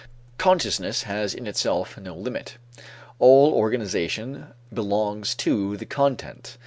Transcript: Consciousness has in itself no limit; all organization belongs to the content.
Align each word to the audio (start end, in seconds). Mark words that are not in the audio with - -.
Consciousness 0.39 1.03
has 1.03 1.31
in 1.35 1.45
itself 1.45 1.95
no 1.95 2.15
limit; 2.15 2.57
all 3.19 3.53
organization 3.53 4.47
belongs 4.73 5.35
to 5.35 5.77
the 5.77 5.85
content. 5.85 6.57